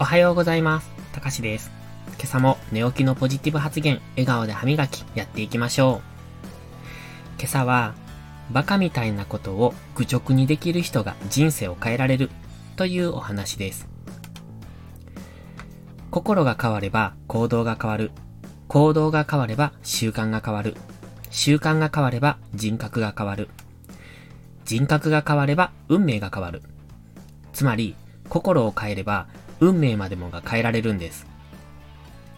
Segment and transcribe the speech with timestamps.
[0.00, 0.88] おはようございます。
[1.12, 1.72] たかしです。
[2.20, 6.46] 今朝も寝起きのポジティブ発言、笑顔で歯磨き、やっていきましょう。
[7.36, 7.94] 今朝は、
[8.52, 12.30] バカみたいなことを愚直にできる人が人生を変えられる
[12.76, 13.88] というお話です。
[16.12, 18.12] 心が変われば行動が変わる。
[18.68, 20.76] 行動が変われば習慣が変わる。
[21.30, 23.48] 習慣が変われば人格が変わる。
[24.64, 26.62] 人格が変われば運命が変わる。
[27.52, 27.96] つまり、
[28.28, 29.26] 心を変えれば
[29.60, 31.26] 運命までもが変えられるんです。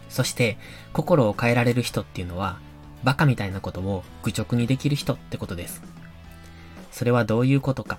[0.08, 0.58] そして、
[0.92, 2.58] 心を変えられる人っていうのは、
[3.04, 5.82] バカみたいなことを愚直にできる人ってことです。
[6.90, 7.98] それはどういうことか。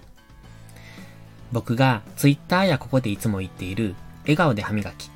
[1.52, 5.10] 僕が Twitter やここでいつも言っている、笑顔で歯磨き、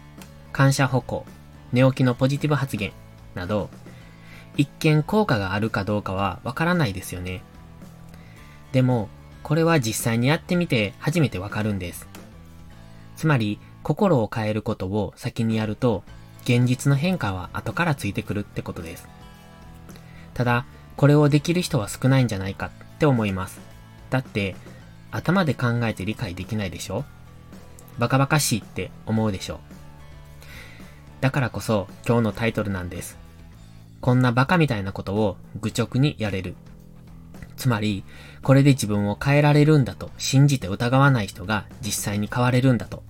[0.51, 1.25] 感謝歩行、
[1.71, 2.91] 寝起きのポジティブ発言
[3.35, 3.69] など、
[4.57, 7.41] 一見効果があるかどうかはわからないですよね。
[8.71, 9.09] でも、
[9.43, 12.07] これは実際にやってみて初めてわかるんです。
[13.15, 16.03] つまり、心を変えることを先にやると、
[16.41, 19.07] 現実の変化は後からついてくるってことです。
[20.33, 20.65] ただ、
[20.97, 23.59] これをできる人は少ないんじゃないかって思います。
[24.09, 24.55] だって、
[25.11, 27.05] 頭で考えて理解できないでしょ？
[27.99, 29.59] バカバカしいって思うでしょ？
[31.21, 33.19] だからこそ今日のタイトルなんです。
[34.01, 36.55] こんなバカみたいなことを愚直にやれる。
[37.55, 38.03] つまり、
[38.41, 43.03] これで自分を変えられるんだと信じて疑わない人が実際に変われるんだと。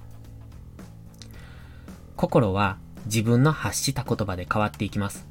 [2.16, 5.28] 心は自分の発した言葉で変わっていきます。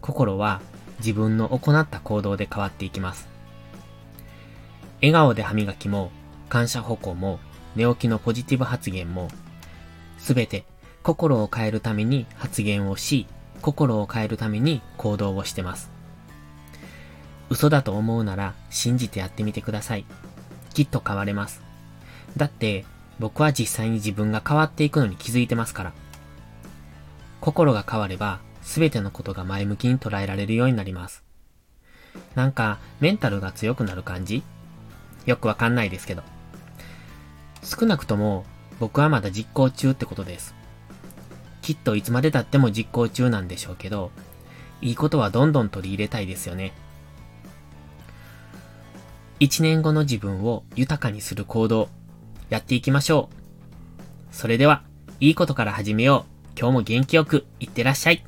[0.00, 0.60] 心は
[0.98, 3.28] 自分の行った行動で変わっていきます。
[5.00, 6.10] 笑顔で歯磨きも、
[6.48, 7.40] 感謝歩行も、
[7.76, 9.28] 寝起きのポジティブ発言も、
[10.18, 10.64] すべて
[11.02, 13.26] 心を変えるために発言をし、
[13.62, 15.90] 心を変えるために行動をしてます。
[17.50, 20.04] 嘘だと思うなら信じてやってみてください。
[20.74, 21.62] きっと変われます。
[22.36, 22.84] だって
[23.18, 25.92] 僕は実際に自分が変わっていくのに気づいてますから。
[27.40, 31.22] 心が変われば全てのことが前向きに捉えられるようになります。
[32.34, 34.42] なんかメンタルが強くなる感じ？
[35.26, 36.22] よくわかんないですけど。
[37.62, 38.44] 少なくとも
[38.80, 40.54] 僕はまだ実行中ってことです。
[41.60, 44.10] きっといつまで経っても実行中なんでしょうけど、
[44.80, 46.72] いいことはどんどん取り入れたいですよね。
[49.40, 51.88] 一年後の自分を豊かにする行動、
[52.50, 54.34] やっていきましょう。
[54.34, 54.82] それでは、
[55.20, 56.58] いいことから始めよう。
[56.58, 58.24] 今日も元気よく、いってらっしゃい。